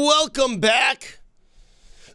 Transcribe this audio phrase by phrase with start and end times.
[0.00, 1.18] Welcome back.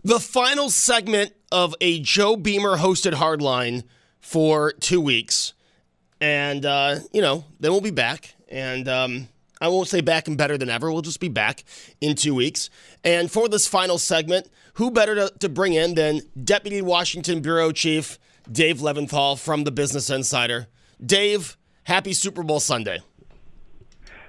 [0.06, 3.84] The final segment of a Joe Beamer hosted hardline
[4.22, 5.52] for two weeks.
[6.22, 8.36] And, uh, you know, then we'll be back.
[8.48, 9.28] And um,
[9.60, 10.94] I won't say back and better than ever.
[10.94, 11.66] We'll just be back
[12.00, 12.70] in two weeks.
[13.04, 17.74] And for this final segment, who better to, to bring in than Deputy Washington Bureau
[17.74, 18.18] Chief
[18.50, 20.68] Dave Levinthal from the Business Insider?
[21.06, 23.02] Dave, happy Super Bowl Sunday.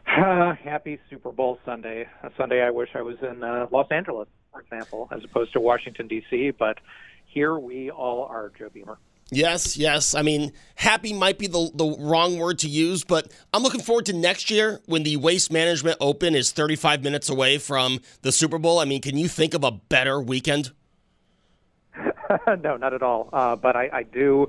[0.06, 2.06] Uh, happy Super Bowl Sunday.
[2.22, 5.60] A Sunday I wish I was in uh, Los Angeles, for example, as opposed to
[5.60, 6.78] Washington, D.C., but
[7.26, 8.98] here we all are, Joe Beamer.
[9.30, 10.14] Yes, yes.
[10.14, 14.06] I mean, happy might be the, the wrong word to use, but I'm looking forward
[14.06, 18.58] to next year when the Waste Management Open is 35 minutes away from the Super
[18.58, 18.78] Bowl.
[18.78, 20.72] I mean, can you think of a better weekend?
[22.46, 23.30] no, not at all.
[23.32, 24.48] Uh, but I, I do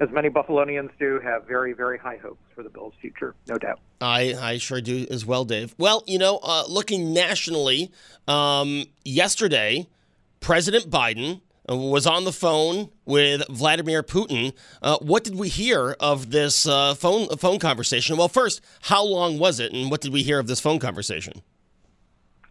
[0.00, 3.80] as many Buffalonians do, have very, very high hopes for the Bills' future, no doubt.
[4.00, 5.74] I, I sure do as well, Dave.
[5.78, 7.90] Well, you know, uh, looking nationally,
[8.26, 9.88] um, yesterday,
[10.40, 14.52] President Biden uh, was on the phone with Vladimir Putin.
[14.80, 18.16] Uh, what did we hear of this uh, phone phone conversation?
[18.16, 21.42] Well, first, how long was it, and what did we hear of this phone conversation?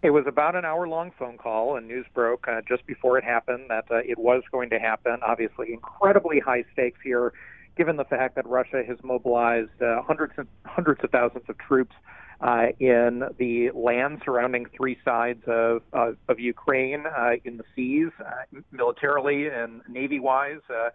[0.03, 3.24] It was about an hour long phone call, and news broke uh, just before it
[3.24, 5.18] happened that uh, it was going to happen.
[5.25, 7.34] Obviously, incredibly high stakes here,
[7.75, 11.96] given the fact that Russia has mobilized uh, hundreds and hundreds of thousands of troops
[12.41, 18.12] uh, in the land surrounding three sides of uh, of Ukraine, uh, in the seas,
[18.19, 20.62] uh, militarily and navy wise.
[20.69, 20.90] Uh,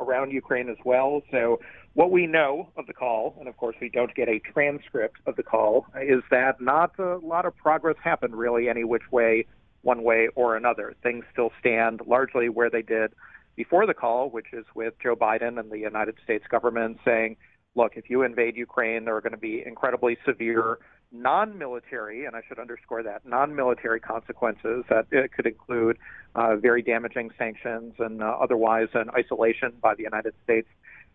[0.00, 1.22] around Ukraine as well.
[1.30, 1.60] So,
[1.94, 5.34] what we know of the call, and of course we don't get a transcript of
[5.36, 9.46] the call, is that not a lot of progress happened really any which way,
[9.82, 10.94] one way or another.
[11.02, 13.12] Things still stand largely where they did
[13.56, 17.36] before the call, which is with Joe Biden and the United States government saying,
[17.74, 20.78] look, if you invade Ukraine, there are going to be incredibly severe
[21.10, 25.98] non-military, and I should underscore that, non-military consequences that it could include
[26.34, 30.68] uh, very damaging sanctions and uh, otherwise an isolation by the United States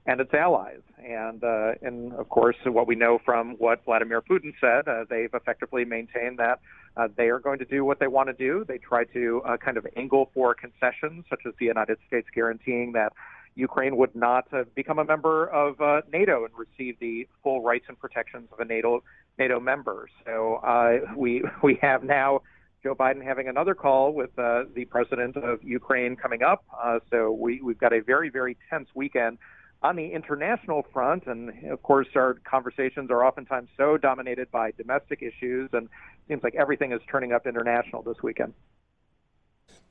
[0.05, 0.81] and its allies.
[0.97, 5.33] And uh, and of course, what we know from what Vladimir Putin said, uh, they've
[5.33, 6.59] effectively maintained that
[6.97, 8.65] uh, they are going to do what they want to do.
[8.67, 12.93] They try to uh, kind of angle for concessions, such as the United States guaranteeing
[12.93, 13.13] that
[13.55, 17.85] Ukraine would not uh, become a member of uh, NATO and receive the full rights
[17.87, 19.03] and protections of a NATO
[19.37, 20.07] NATO member.
[20.25, 22.41] So uh, we we have now
[22.83, 26.63] Joe Biden having another call with uh, the president of Ukraine coming up.
[26.81, 29.37] Uh, so we we've got a very very tense weekend
[29.81, 35.21] on the international front, and of course our conversations are oftentimes so dominated by domestic
[35.21, 35.89] issues, and it
[36.27, 38.53] seems like everything is turning up international this weekend.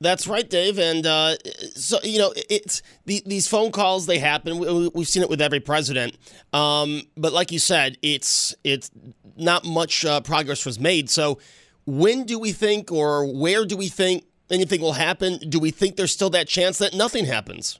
[0.01, 0.79] That's right, Dave.
[0.79, 1.35] And uh,
[1.75, 4.57] so you know, it's the, these phone calls they happen.
[4.57, 6.17] We, have seen it with every president.
[6.51, 8.91] Um, but like you said, it's it's
[9.37, 11.09] not much uh, progress was made.
[11.09, 11.39] So
[11.85, 15.37] when do we think, or where do we think anything will happen?
[15.49, 17.79] Do we think there's still that chance that nothing happens?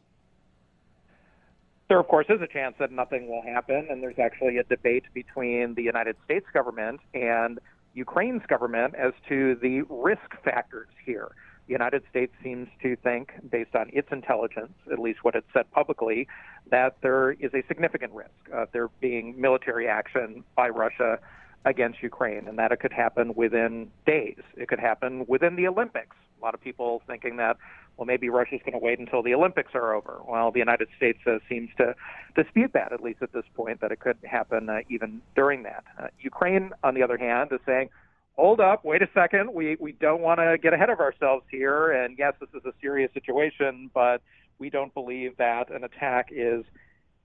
[1.89, 5.03] There, of course, is a chance that nothing will happen, and there's actually a debate
[5.13, 7.59] between the United States government and
[7.93, 11.31] Ukraine's government as to the risk factors here.
[11.67, 15.71] The United States seems to think, based on its intelligence, at least what it said
[15.71, 16.27] publicly,
[16.69, 21.19] that there is a significant risk of there being military action by Russia
[21.65, 24.41] against Ukraine, and that it could happen within days.
[24.57, 26.17] It could happen within the Olympics.
[26.41, 27.55] A lot of people thinking that,
[27.95, 30.19] well, maybe Russia's going to wait until the Olympics are over.
[30.27, 31.95] Well, the United States uh, seems to
[32.35, 35.85] dispute that, at least at this point, that it could happen uh, even during that.
[35.97, 37.89] Uh, Ukraine, on the other hand, is saying,
[38.33, 39.53] hold up, wait a second.
[39.53, 41.91] We we don't want to get ahead of ourselves here.
[41.91, 44.21] And yes, this is a serious situation, but
[44.59, 46.63] we don't believe that an attack is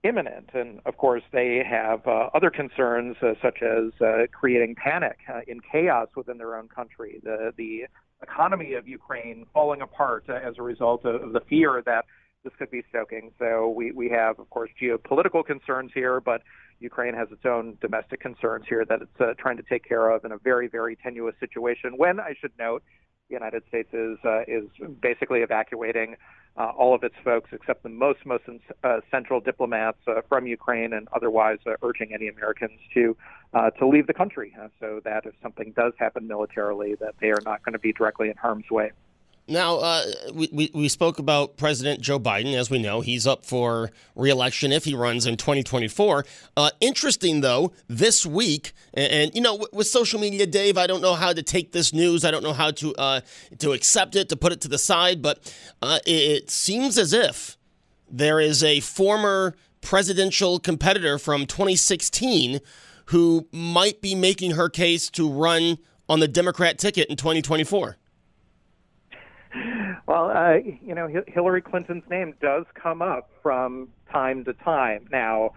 [0.04, 0.50] imminent.
[0.54, 5.40] And of course, they have uh, other concerns, uh, such as uh, creating panic uh,
[5.46, 7.86] in chaos within their own country, the the
[8.22, 12.04] economy of Ukraine falling apart uh, as a result of the fear that
[12.44, 13.32] this could be stoking.
[13.38, 16.42] So we, we have, of course, geopolitical concerns here, but
[16.80, 20.24] Ukraine has its own domestic concerns here that it's uh, trying to take care of
[20.24, 21.96] in a very, very tenuous situation.
[21.96, 22.82] When I should note,
[23.28, 24.64] the United States is uh, is
[25.00, 26.16] basically evacuating
[26.56, 28.44] uh, all of its folks except the most most
[28.82, 33.16] uh, central diplomats uh, from Ukraine, and otherwise uh, urging any Americans to
[33.78, 37.62] to leave the country, so that if something does happen militarily, that they are not
[37.64, 38.92] going to be directly in harm's way.
[39.50, 40.04] Now, uh,
[40.34, 42.52] we, we, we, spoke about President Joe Biden.
[42.52, 46.26] As we know, he's up for reelection if he runs in 2024.
[46.54, 50.86] Uh, interesting, though, this week, and, and you know, with, with, social media, Dave, I
[50.86, 52.26] don't know how to take this news.
[52.26, 53.20] I don't know how to uh,
[53.58, 55.22] to accept it, to put it to the side.
[55.22, 55.50] But
[55.80, 57.56] uh, it, it seems as if
[58.10, 62.60] there is a former presidential competitor from 2016
[63.06, 67.96] who might be making her case to run on the Democrat ticket in 2024.
[70.08, 75.06] Well, uh, you know, Hillary Clinton's name does come up from time to time.
[75.12, 75.50] Now,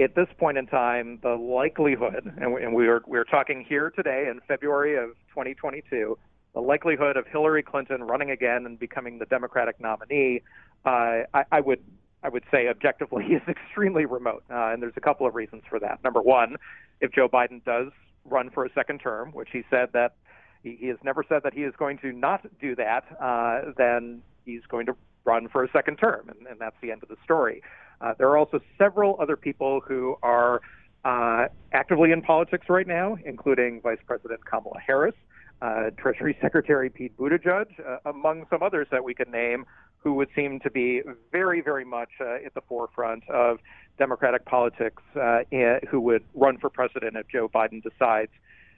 [0.00, 4.40] at this point in time, the likelihood, and we, are we're talking here today in
[4.48, 6.18] February of 2022,
[6.52, 10.42] the likelihood of Hillary Clinton running again and becoming the Democratic nominee,
[10.84, 11.78] uh, I, I would
[12.24, 15.78] I would say objectively is extremely remote, uh, and there's a couple of reasons for
[15.78, 16.02] that.
[16.02, 16.56] Number one,
[17.00, 17.92] if Joe Biden does
[18.24, 20.16] run for a second term, which he said that
[20.62, 24.22] he, he has never said that he is going to not do that, uh, then
[24.44, 27.16] he's going to run for a second term, and, and that's the end of the
[27.24, 27.62] story.
[28.00, 30.60] Uh, there are also several other people who are
[31.04, 35.14] uh, actively in politics right now, including Vice President Kamala Harris,
[35.60, 39.64] uh, Treasury Secretary Pete Buttigieg, uh, among some others that we could name,
[39.98, 43.58] who would seem to be very, very much uh, at the forefront of
[43.98, 45.40] Democratic politics, uh,
[45.88, 48.32] who would run for president if Joe Biden decides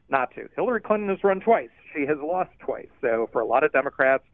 [0.09, 0.49] not to.
[0.57, 1.71] Hillary Clinton has run twice.
[1.95, 2.89] She has lost twice.
[3.01, 4.25] So for a lot of Democrats,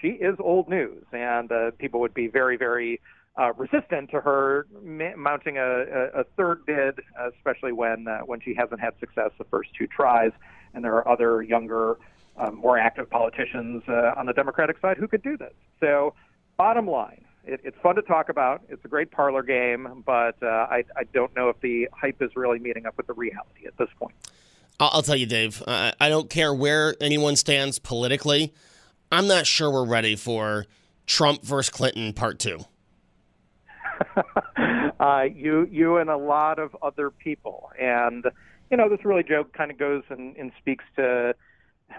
[0.00, 3.00] she is old news, and uh, people would be very, very
[3.36, 7.00] uh, resistant to her ma- mounting a, a, a third bid,
[7.36, 10.32] especially when uh, when she hasn't had success the first two tries.
[10.74, 11.96] And there are other younger,
[12.36, 15.54] um, more active politicians uh, on the Democratic side who could do this.
[15.80, 16.14] So,
[16.56, 18.62] bottom line, it, it's fun to talk about.
[18.68, 22.36] It's a great parlor game, but uh, I, I don't know if the hype is
[22.36, 24.14] really meeting up with the reality at this point.
[24.80, 25.62] I'll, tell you, Dave.
[25.66, 28.54] I don't care where anyone stands politically.
[29.10, 30.66] I'm not sure we're ready for
[31.06, 32.60] Trump versus Clinton part two.
[35.00, 38.24] uh, you, you, and a lot of other people, and
[38.70, 41.34] you know this really joke kind of goes and, and speaks to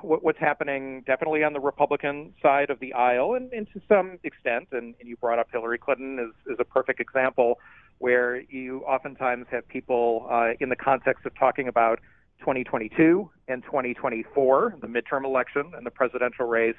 [0.01, 4.19] what, what's happening definitely on the Republican side of the aisle, and, and to some
[4.23, 7.59] extent, and, and you brought up Hillary Clinton as, a perfect example,
[7.97, 11.99] where you oftentimes have people uh, in the context of talking about
[12.39, 16.75] 2022 and 2024, the midterm election and the presidential race,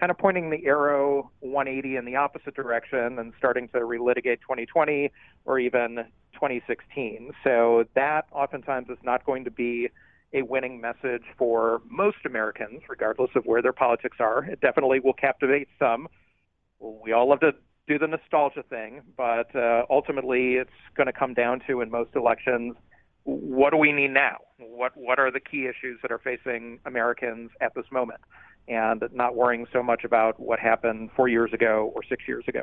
[0.00, 5.10] kind of pointing the arrow 180 in the opposite direction and starting to relitigate 2020
[5.44, 6.04] or even
[6.34, 7.32] 2016.
[7.44, 9.88] So that oftentimes is not going to be
[10.34, 14.44] a winning message for most Americans, regardless of where their politics are.
[14.44, 16.08] It definitely will captivate some.
[16.80, 17.52] We all love to
[17.86, 22.10] do the nostalgia thing, but uh, ultimately it's going to come down to in most
[22.14, 22.74] elections
[23.24, 24.38] what do we need now?
[24.58, 28.20] What what are the key issues that are facing Americans at this moment?
[28.68, 32.62] And not worrying so much about what happened four years ago or six years ago.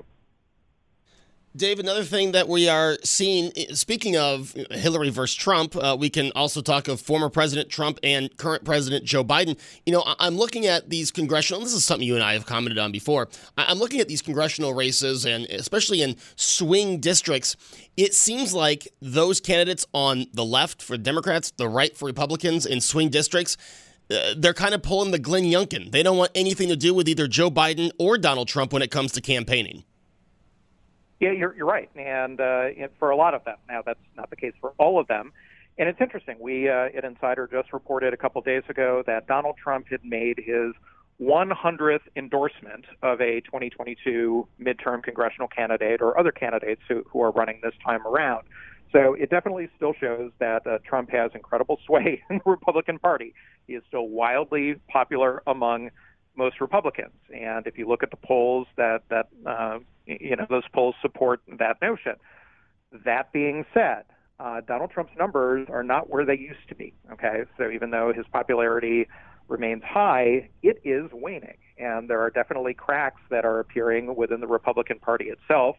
[1.56, 6.32] Dave, another thing that we are seeing, speaking of Hillary versus Trump, uh, we can
[6.36, 9.58] also talk of former President Trump and current President Joe Biden.
[9.84, 12.78] You know, I'm looking at these congressional, this is something you and I have commented
[12.78, 13.30] on before.
[13.58, 17.56] I'm looking at these congressional races, and especially in swing districts,
[17.98, 22.80] it seems like those candidates on the left for Democrats, the right for Republicans in
[22.80, 23.58] swing districts,
[24.12, 25.92] uh, they're kind of pulling the Glenn Youngkin.
[25.92, 28.92] They don't want anything to do with either Joe Biden or Donald Trump when it
[28.92, 29.84] comes to campaigning.
[31.20, 31.90] Yeah, you're, you're right.
[31.96, 35.08] And, uh, for a lot of them, now that's not the case for all of
[35.08, 35.34] them.
[35.78, 36.36] And it's interesting.
[36.40, 40.38] We uh, at Insider just reported a couple days ago that Donald Trump had made
[40.38, 40.74] his
[41.22, 47.60] 100th endorsement of a 2022 midterm congressional candidate or other candidates who, who are running
[47.64, 48.46] this time around.
[48.92, 53.34] So it definitely still shows that uh, Trump has incredible sway in the Republican Party.
[53.68, 55.92] He is still wildly popular among
[56.36, 57.20] most Republicans.
[57.34, 61.42] And if you look at the polls that that uh, you know those polls support
[61.60, 62.16] that notion.
[63.06, 64.04] That being said,
[64.40, 66.94] uh, Donald Trump's numbers are not where they used to be.
[67.12, 69.08] Okay, so even though his popularity
[69.48, 74.48] remains high, it is waning, and there are definitely cracks that are appearing within the
[74.48, 75.76] Republican Party itself.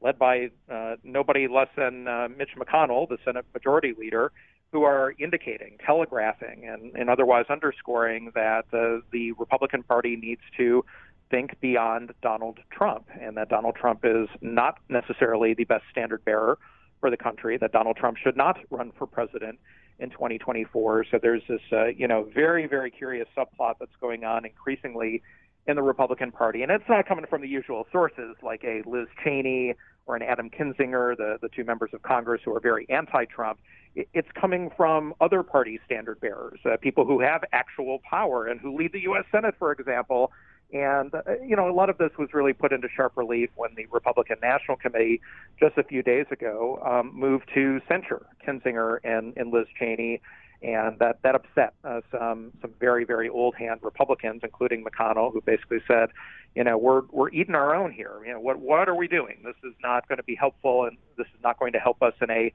[0.00, 4.32] led by uh, nobody less than uh, Mitch McConnell, the Senate Majority Leader,
[4.74, 10.84] who are indicating, telegraphing, and, and otherwise underscoring that the Republican Party needs to
[11.30, 16.58] think beyond Donald Trump and that Donald Trump is not necessarily the best standard bearer
[16.98, 19.60] for the country, that Donald Trump should not run for president
[20.00, 21.04] in 2024.
[21.08, 25.22] So there's this, uh, you know, very, very curious subplot that's going on increasingly
[25.68, 26.64] in the Republican Party.
[26.64, 29.74] And it's not coming from the usual sources like a Liz Cheney
[30.06, 33.58] or an Adam Kinzinger, the, the two members of Congress who are very anti Trump.
[33.94, 38.76] It's coming from other party standard bearers, uh, people who have actual power and who
[38.76, 39.24] lead the U.S.
[39.30, 40.32] Senate, for example.
[40.72, 43.70] And, uh, you know, a lot of this was really put into sharp relief when
[43.76, 45.20] the Republican National Committee
[45.60, 50.20] just a few days ago um, moved to censure Kinzinger and, and Liz Cheney
[50.64, 55.42] and that that upset uh, some some very very old hand Republicans, including McConnell, who
[55.42, 56.08] basically said,
[56.54, 58.12] you know, we're we're eating our own here.
[58.26, 59.42] You know, what what are we doing?
[59.44, 62.14] This is not going to be helpful, and this is not going to help us
[62.22, 62.52] in a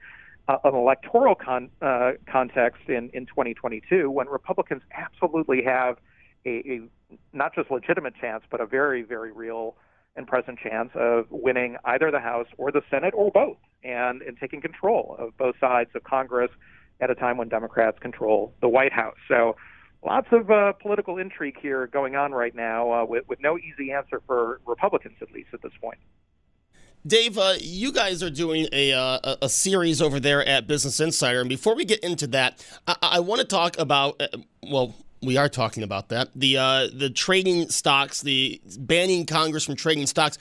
[0.48, 5.98] uh, an electoral con, uh, context in in 2022 when Republicans absolutely have
[6.48, 6.82] a, a
[7.32, 9.76] not just legitimate chance, but a very very real
[10.16, 14.36] and present chance of winning either the House or the Senate or both, and and
[14.40, 16.50] taking control of both sides of Congress
[17.00, 19.18] at a time when Democrats control the White House.
[19.28, 19.56] So
[20.06, 23.92] lots of uh, political intrigue here going on right now uh, with, with no easy
[23.92, 26.00] answer for Republicans, at least at this point.
[27.08, 31.40] Dave, uh, you guys are doing a, uh, a series over there at Business Insider.
[31.40, 34.28] And before we get into that, I, I want to talk about, uh,
[34.64, 39.76] well, we are talking about that the uh, the trading stocks, the banning Congress from
[39.76, 40.38] trading stocks.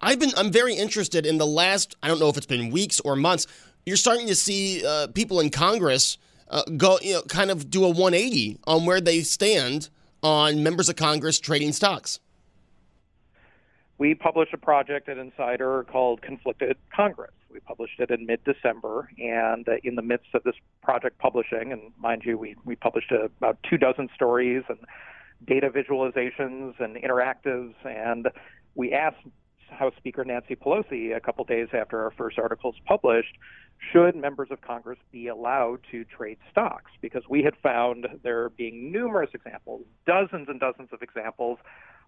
[0.00, 2.98] I've been I'm very interested in the last I don't know if it's been weeks
[3.00, 3.46] or months
[3.84, 7.84] you're starting to see uh, people in Congress uh, go, you know, kind of do
[7.84, 9.88] a 180 on where they stand
[10.22, 12.20] on members of Congress trading stocks.
[13.98, 17.32] We published a project at Insider called Conflicted Congress.
[17.50, 21.70] We published it in mid December, and uh, in the midst of this project publishing,
[21.70, 24.78] and mind you, we, we published uh, about two dozen stories and
[25.46, 28.28] data visualizations and interactives, and
[28.74, 29.18] we asked
[29.72, 33.36] House Speaker Nancy Pelosi a couple days after our first articles published
[33.92, 36.90] should members of Congress be allowed to trade stocks?
[37.00, 41.58] Because we had found there being numerous examples, dozens and dozens of examples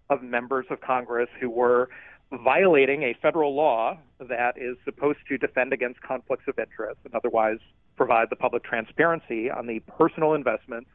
[0.09, 1.89] of members of Congress who were
[2.31, 7.59] violating a federal law that is supposed to defend against conflicts of interest and otherwise
[7.97, 10.89] provide the public transparency on the personal investments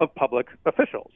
[0.00, 1.10] of public officials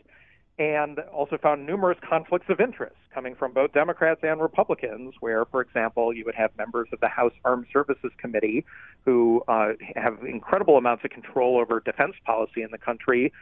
[0.61, 5.63] and also found numerous conflicts of interest coming from both Democrats and Republicans, where, for
[5.63, 8.67] example, you would have members of the House Armed Services Committee
[9.07, 13.33] who uh, have incredible amounts of control over defense policy in the country,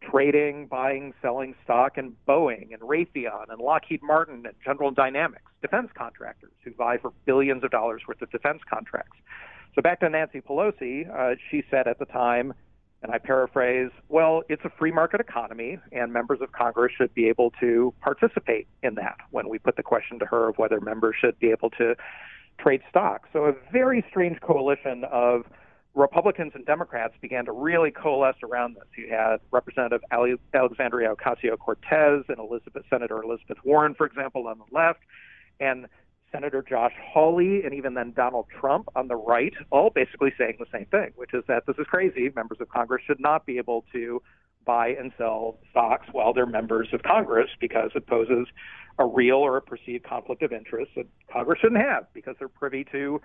[0.00, 5.90] trading, buying, selling stock in Boeing and Raytheon and Lockheed Martin and General Dynamics, defense
[5.98, 9.18] contractors who vie for billions of dollars worth of defense contracts.
[9.74, 12.54] So back to Nancy Pelosi, uh, she said at the time,
[13.02, 17.28] and I paraphrase, well, it's a free market economy, and members of Congress should be
[17.28, 21.16] able to participate in that when we put the question to her of whether members
[21.18, 21.94] should be able to
[22.58, 23.28] trade stocks.
[23.32, 25.44] So, a very strange coalition of
[25.94, 28.84] Republicans and Democrats began to really coalesce around this.
[28.96, 30.02] You had Representative
[30.52, 35.00] Alexandria Ocasio Cortez and Elizabeth, Senator Elizabeth Warren, for example, on the left,
[35.58, 35.86] and
[36.32, 40.66] Senator Josh Hawley and even then Donald Trump on the right, all basically saying the
[40.72, 42.30] same thing, which is that this is crazy.
[42.34, 44.22] Members of Congress should not be able to
[44.64, 48.46] buy and sell stocks while they're members of Congress because it poses
[48.98, 52.84] a real or a perceived conflict of interest that Congress shouldn't have because they're privy
[52.92, 53.20] to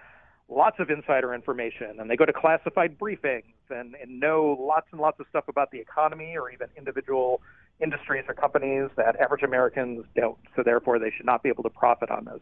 [0.48, 5.02] lots of insider information and they go to classified briefings and, and know lots and
[5.02, 7.42] lots of stuff about the economy or even individual
[7.82, 10.38] industries or companies that average Americans don't.
[10.56, 12.40] So therefore, they should not be able to profit on this.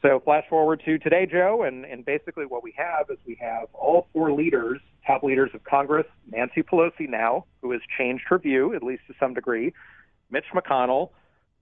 [0.00, 3.66] So flash forward to today, Joe, and, and basically what we have is we have
[3.74, 8.74] all four leaders, top leaders of Congress, Nancy Pelosi now, who has changed her view,
[8.74, 9.72] at least to some degree,
[10.30, 11.10] Mitch McConnell,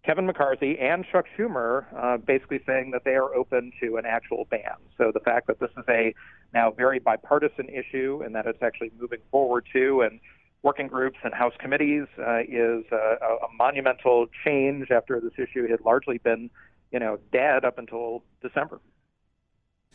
[0.05, 4.47] Kevin McCarthy, and Chuck Schumer uh, basically saying that they are open to an actual
[4.50, 4.76] ban.
[4.99, 6.14] So the fact that this is a
[6.52, 10.21] now very bipartisan issue and that it's actually moving forward to and
[10.62, 15.81] working groups and House committees uh, is a, a monumental change after this issue had
[15.85, 16.50] largely been
[16.93, 18.81] you know, dead up until December.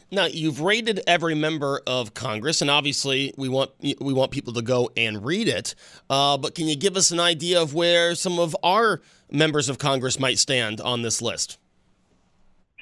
[0.10, 4.62] Now you've rated every member of Congress, and obviously we want we want people to
[4.62, 5.74] go and read it.
[6.10, 9.77] Uh, but can you give us an idea of where some of our members of
[9.77, 11.57] Congress might stand on this list?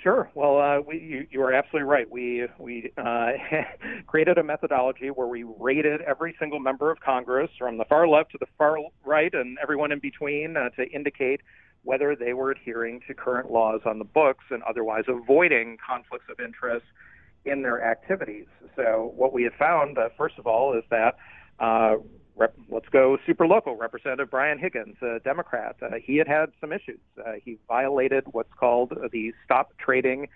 [0.02, 0.30] Sure.
[0.34, 2.10] Well, uh, we, you, you, are absolutely right.
[2.10, 3.32] We we uh,
[4.08, 8.32] created a methodology where we rated every single member of Congress, from the far left
[8.32, 11.42] to the far right, and everyone in between, uh, to indicate
[11.84, 16.40] whether they were adhering to current laws on the books and otherwise avoiding conflicts of
[16.40, 16.86] interest
[17.46, 18.46] in their activities.
[18.76, 21.16] So what we have found, uh, first of all, is that
[21.60, 21.96] uh,
[22.36, 23.76] rep- let's go super local.
[23.76, 27.00] Representative Brian Higgins, a Democrat, uh, he had had some issues.
[27.18, 30.28] Uh, he violated what's called the Stop Trading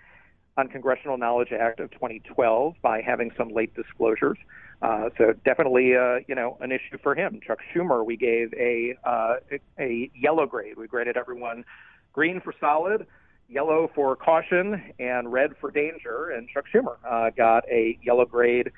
[0.57, 4.38] on Congressional Knowledge Act of 2012 by having some late disclosures.
[4.81, 7.39] Uh, so definitely, uh, you know, an issue for him.
[7.45, 9.36] Chuck Schumer, we gave a, uh,
[9.79, 10.77] a yellow grade.
[10.77, 11.63] We graded everyone
[12.12, 13.07] green for solid,
[13.48, 16.31] yellow for caution, and red for danger.
[16.31, 18.72] And Chuck Schumer uh, got a yellow grade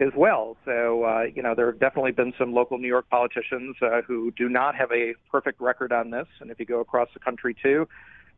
[0.00, 0.56] as well.
[0.64, 4.32] So, uh, you know, there have definitely been some local New York politicians uh, who
[4.32, 6.26] do not have a perfect record on this.
[6.40, 7.86] And if you go across the country too,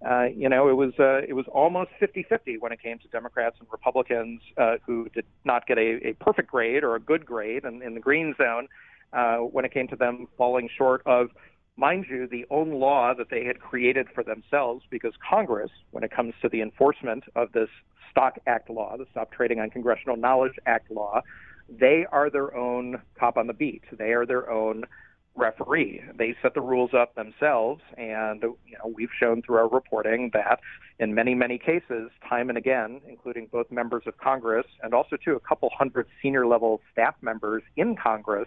[0.09, 3.57] uh, you know, it was uh, it was almost 50-50 when it came to Democrats
[3.59, 7.65] and Republicans uh, who did not get a, a perfect grade or a good grade
[7.65, 8.69] in, in the green zone
[9.15, 11.29] uh, when it came to them falling short of,
[11.77, 16.11] mind you, the own law that they had created for themselves because Congress, when it
[16.11, 17.69] comes to the enforcement of this
[18.11, 21.23] Stock Act law, the Stop Trading on Congressional Knowledge Act law,
[21.69, 23.83] they are their own cop on the beat.
[23.91, 24.85] They are their own
[25.37, 26.03] referee.
[26.17, 30.61] They set the rules up themselves, and you know we've shown through our reporting that
[30.99, 35.35] in many many cases, time and again, including both members of Congress and also to
[35.35, 38.47] a couple hundred senior level staff members in Congress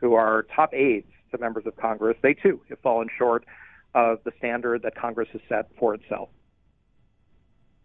[0.00, 3.44] who are top aides to members of Congress, they too have fallen short
[3.94, 6.28] of the standard that Congress has set for itself.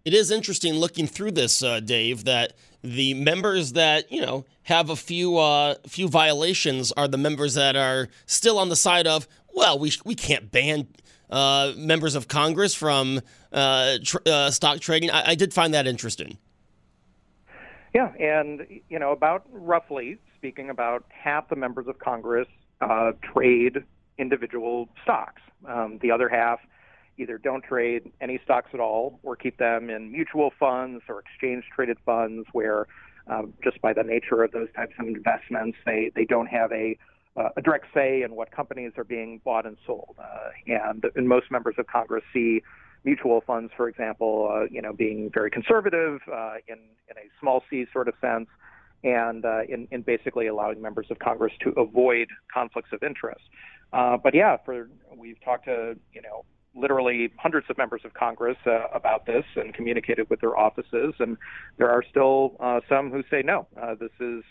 [0.03, 2.53] It is interesting looking through this, uh, Dave, that
[2.83, 7.75] the members that you know have a few uh, few violations are the members that
[7.75, 10.87] are still on the side of well, we we can't ban
[11.29, 15.09] uh, members of Congress from uh, tr- uh, stock trading.
[15.09, 16.37] I-, I did find that interesting.
[17.93, 22.47] Yeah, and you know, about roughly speaking, about half the members of Congress
[22.79, 23.83] uh, trade
[24.17, 25.41] individual stocks.
[25.65, 26.59] Um, the other half
[27.21, 31.63] either don't trade any stocks at all or keep them in mutual funds or exchange
[31.75, 32.87] traded funds where
[33.27, 36.97] um, just by the nature of those types of investments, they, they don't have a,
[37.37, 40.15] uh, a direct say in what companies are being bought and sold.
[40.19, 42.61] Uh, and, and most members of Congress see
[43.03, 46.77] mutual funds, for example, uh, you know, being very conservative uh, in,
[47.09, 48.47] in a small c sort of sense,
[49.03, 53.41] and uh, in, in basically allowing members of Congress to avoid conflicts of interest.
[53.93, 58.57] Uh, but yeah, for we've talked to you know literally hundreds of members of Congress
[58.65, 61.37] uh, about this and communicated with their offices, and
[61.77, 63.67] there are still uh, some who say no.
[63.81, 64.43] Uh, this is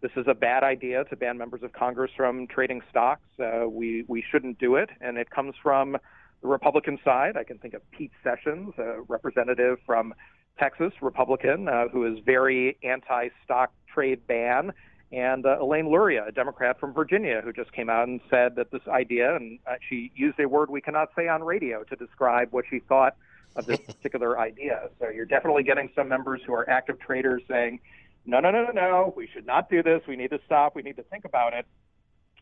[0.00, 3.26] this is a bad idea to ban members of Congress from trading stocks.
[3.38, 5.96] Uh, we we shouldn't do it, and it comes from
[6.42, 7.36] the Republican side.
[7.36, 10.14] I can think of Pete Sessions, a representative from
[10.58, 14.72] Texas, Republican, uh, who is very anti-stock trade ban
[15.14, 18.72] and uh, Elaine Luria, a Democrat from Virginia, who just came out and said that
[18.72, 22.48] this idea, and uh, she used a word we cannot say on radio to describe
[22.50, 23.16] what she thought
[23.54, 24.88] of this particular idea.
[24.98, 27.78] So you're definitely getting some members who are active traders saying,
[28.26, 30.02] no, no, no, no, no, we should not do this.
[30.08, 30.74] We need to stop.
[30.74, 31.66] We need to think about it.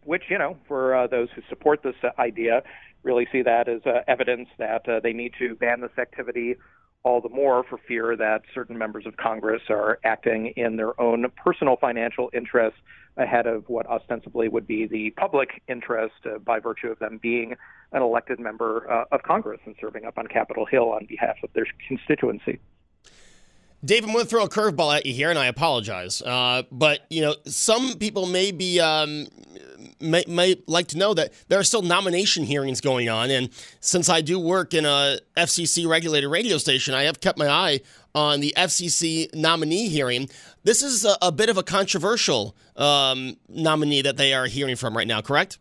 [0.04, 2.62] Which, you know, for uh, those who support this uh, idea,
[3.02, 6.56] really see that as uh, evidence that uh, they need to ban this activity
[7.04, 11.26] all the more for fear that certain members of Congress are acting in their own
[11.36, 12.78] personal financial interests
[13.16, 17.54] ahead of what ostensibly would be the public interest uh, by virtue of them being
[17.92, 21.52] an elected member uh, of Congress and serving up on Capitol Hill on behalf of
[21.52, 22.58] their constituency.
[23.84, 26.22] Dave, I'm going to throw a curveball at you here, and I apologize.
[26.22, 29.26] Uh, but you know, some people may be um,
[30.00, 33.48] may, may like to know that there are still nomination hearings going on, and
[33.80, 37.80] since I do work in a FCC regulated radio station, I have kept my eye
[38.14, 40.28] on the FCC nominee hearing.
[40.62, 44.96] This is a, a bit of a controversial um, nominee that they are hearing from
[44.96, 45.58] right now, correct?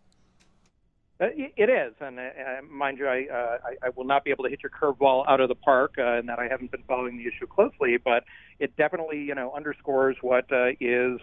[1.22, 4.44] Uh, it is, and uh, uh, mind you, I, uh, I, will not be able
[4.46, 7.18] to hit your curveball out of the park, uh, in that I haven't been following
[7.18, 7.98] the issue closely.
[8.04, 8.24] But
[8.60, 11.20] it definitely, you know, underscores what uh, is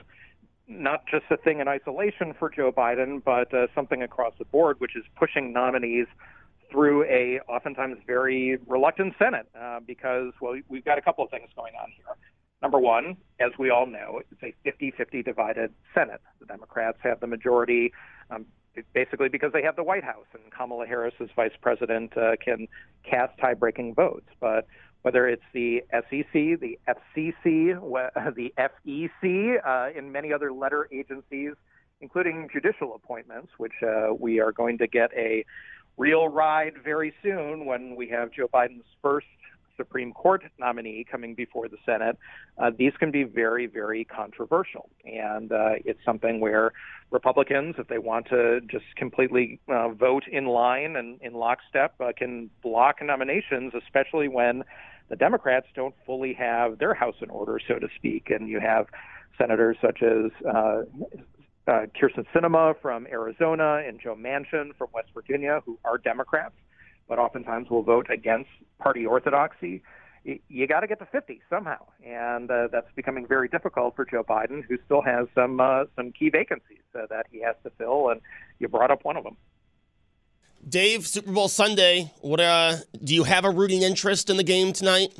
[0.68, 4.78] not just a thing in isolation for Joe Biden, but uh, something across the board,
[4.78, 6.06] which is pushing nominees
[6.70, 11.48] through a oftentimes very reluctant Senate, uh, because well, we've got a couple of things
[11.56, 12.14] going on here.
[12.62, 16.20] Number one, as we all know, it's a 50-50 divided Senate.
[16.38, 17.92] The Democrats have the majority.
[18.30, 18.46] Um,
[18.92, 22.68] basically because they have the White House and Kamala Harris as vice president uh, can
[23.08, 24.28] cast tie-breaking votes.
[24.40, 24.66] But
[25.02, 27.34] whether it's the SEC, the FCC,
[28.34, 31.52] the FEC, uh, and many other letter agencies,
[32.00, 35.44] including judicial appointments, which uh, we are going to get a
[35.96, 39.26] real ride very soon when we have Joe Biden's first
[39.78, 42.18] Supreme Court nominee coming before the Senate,
[42.58, 44.90] uh, these can be very, very controversial.
[45.06, 46.72] And uh, it's something where
[47.10, 52.12] Republicans, if they want to just completely uh, vote in line and in lockstep, uh,
[52.14, 54.64] can block nominations, especially when
[55.08, 58.28] the Democrats don't fully have their house in order, so to speak.
[58.28, 58.86] And you have
[59.38, 60.82] senators such as uh,
[61.66, 66.54] uh, Kyrsten Sinema from Arizona and Joe Manchin from West Virginia, who are Democrats,
[67.08, 69.82] but oftentimes will vote against party orthodoxy.
[70.48, 74.22] You, got to get to 50 somehow, and uh, that's becoming very difficult for Joe
[74.22, 78.10] Biden, who still has some uh, some key vacancies uh, that he has to fill,
[78.10, 78.20] and
[78.58, 79.36] you brought up one of them.
[80.68, 82.12] Dave, Super Bowl Sunday.
[82.20, 85.14] What uh, do you have a rooting interest in the game tonight?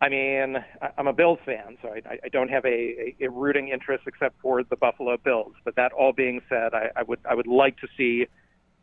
[0.00, 0.56] I mean,
[0.98, 4.62] I'm a Bills fan, so I, I don't have a, a, rooting interest except for
[4.62, 5.54] the Buffalo Bills.
[5.64, 8.26] But that all being said, I, I would I would like to see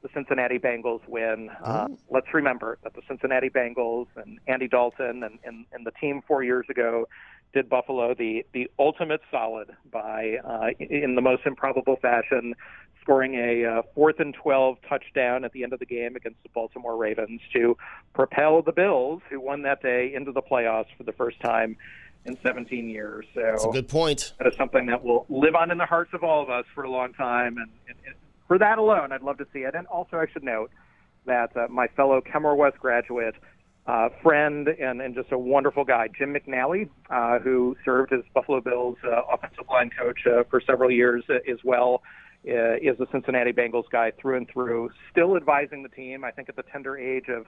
[0.03, 1.49] the Cincinnati Bengals win.
[1.63, 1.97] Uh, oh.
[2.11, 6.43] let's remember that the Cincinnati Bengals and Andy Dalton and, and, and the team four
[6.43, 7.07] years ago
[7.53, 12.53] did Buffalo the the ultimate solid by uh, in the most improbable fashion,
[13.01, 16.49] scoring a uh, fourth and twelve touchdown at the end of the game against the
[16.49, 17.77] Baltimore Ravens to
[18.13, 21.77] propel the Bills, who won that day, into the playoffs for the first time
[22.25, 23.25] in 17 years.
[23.33, 24.33] So that's a good point.
[24.39, 26.83] That is something that will live on in the hearts of all of us for
[26.83, 28.15] a long time, and, and, and
[28.47, 29.75] for that alone, I'd love to see it.
[29.75, 30.71] And also, I should note
[31.25, 33.35] that uh, my fellow Kenmore West graduate
[33.85, 38.61] uh, friend and, and just a wonderful guy, Jim McNally, uh, who served as Buffalo
[38.61, 42.01] Bills uh, offensive line coach uh, for several years uh, as well,
[42.47, 46.23] uh, is a Cincinnati Bengals guy through and through, still advising the team.
[46.23, 47.45] I think at the tender age of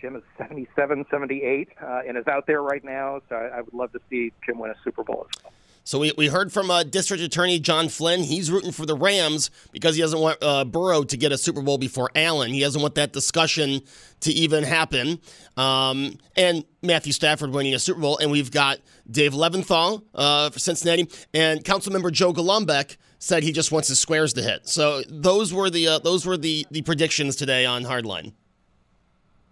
[0.00, 3.20] Jim is 77, 78, uh, and is out there right now.
[3.28, 5.52] So I, I would love to see Jim win a Super Bowl as well.
[5.84, 8.20] So we, we heard from uh, District Attorney John Flynn.
[8.20, 11.60] He's rooting for the Rams because he doesn't want uh, Burrow to get a Super
[11.60, 12.52] Bowl before Allen.
[12.52, 13.82] He doesn't want that discussion
[14.20, 15.20] to even happen.
[15.56, 18.18] Um, and Matthew Stafford winning a Super Bowl.
[18.18, 18.78] And we've got
[19.10, 21.08] Dave Levinthal uh, for Cincinnati.
[21.34, 24.68] And Councilmember Joe Golombek said he just wants his squares to hit.
[24.68, 28.32] So those were the uh, those were the, the predictions today on Hardline.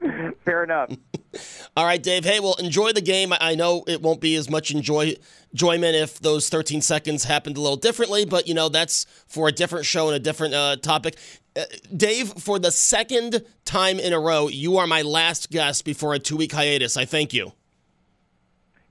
[0.45, 0.91] Fair enough.
[1.77, 2.25] All right, Dave.
[2.25, 3.33] Hey, well, enjoy the game.
[3.39, 5.15] I know it won't be as much enjoy
[5.53, 9.53] enjoyment if those 13 seconds happened a little differently, but you know that's for a
[9.53, 11.17] different show and a different uh, topic.
[11.57, 11.65] Uh,
[11.97, 16.19] Dave, for the second time in a row, you are my last guest before a
[16.19, 16.97] two week hiatus.
[16.97, 17.53] I thank you.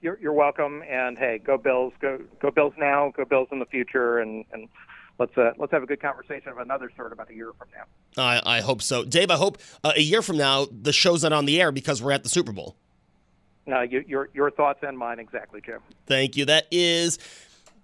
[0.01, 3.65] You're, you're welcome, and hey, go Bills, go go Bills now, go Bills in the
[3.65, 4.69] future, and and
[5.19, 8.23] let's uh, let's have a good conversation of another sort about a year from now.
[8.23, 9.29] I, I hope so, Dave.
[9.29, 12.13] I hope uh, a year from now the show's not on the air because we're
[12.13, 12.75] at the Super Bowl.
[13.67, 15.79] No, you, your your thoughts and mine exactly, Jim.
[16.07, 16.45] Thank you.
[16.45, 17.19] That is.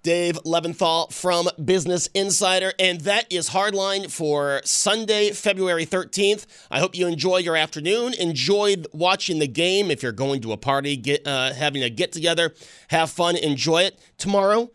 [0.02, 2.74] Dave Levinthal from Business Insider.
[2.78, 6.46] And that is Hardline for Sunday, February 13th.
[6.70, 8.14] I hope you enjoy your afternoon.
[8.14, 9.90] Enjoy watching the game.
[9.90, 12.54] If you're going to a party, get uh, having a get together,
[12.90, 14.00] have fun, enjoy it.
[14.20, 14.70] Tomorrow,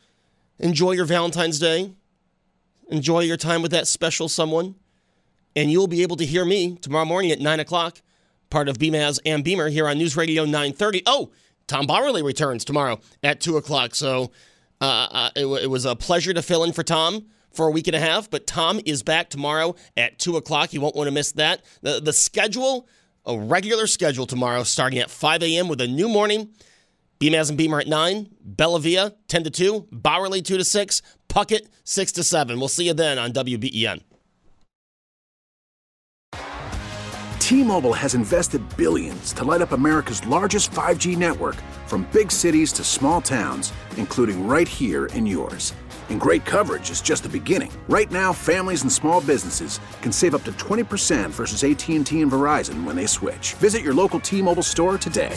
[0.58, 1.92] enjoy your Valentine's Day.
[2.90, 4.74] Enjoy your time with that special someone.
[5.56, 8.02] And you'll be able to hear me tomorrow morning at 9 o'clock,
[8.50, 11.02] part of BMAS and Beamer here on News Radio 930.
[11.06, 11.30] Oh,
[11.66, 13.94] Tom Bauerle returns tomorrow at 2 o'clock.
[13.94, 14.32] So
[14.80, 17.86] uh, uh, it, it was a pleasure to fill in for Tom for a week
[17.86, 20.72] and a half, but Tom is back tomorrow at 2 o'clock.
[20.72, 21.62] You won't want to miss that.
[21.82, 22.88] The, the schedule,
[23.26, 25.68] a regular schedule tomorrow, starting at 5 a.m.
[25.68, 26.50] with a new morning.
[27.20, 32.12] Beamaz and Beamer at 9, Bellavia 10 to 2, Bauerle 2 to 6, Puckett 6
[32.12, 32.58] to 7.
[32.58, 34.00] We'll see you then on WBEN.
[37.38, 41.56] T-Mobile has invested billions to light up America's largest 5G network
[41.86, 45.74] from big cities to small towns, including right here in yours.
[46.08, 47.70] And great coverage is just the beginning.
[47.88, 52.84] Right now, families and small businesses can save up to 20% versus AT&T and Verizon
[52.84, 53.54] when they switch.
[53.54, 55.36] Visit your local T-Mobile store today.